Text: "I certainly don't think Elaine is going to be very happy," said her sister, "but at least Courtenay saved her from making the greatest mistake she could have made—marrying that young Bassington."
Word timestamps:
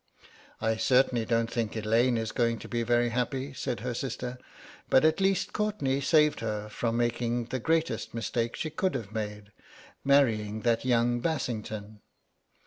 "I 0.59 0.77
certainly 0.77 1.25
don't 1.25 1.51
think 1.51 1.75
Elaine 1.75 2.17
is 2.17 2.31
going 2.31 2.57
to 2.57 2.67
be 2.67 2.81
very 2.81 3.09
happy," 3.09 3.53
said 3.53 3.81
her 3.81 3.93
sister, 3.93 4.39
"but 4.89 5.05
at 5.05 5.21
least 5.21 5.53
Courtenay 5.53 5.99
saved 5.99 6.39
her 6.39 6.69
from 6.69 6.97
making 6.97 7.45
the 7.45 7.59
greatest 7.59 8.11
mistake 8.15 8.55
she 8.55 8.71
could 8.71 8.95
have 8.95 9.11
made—marrying 9.13 10.61
that 10.61 10.83
young 10.85 11.19
Bassington." 11.21 11.99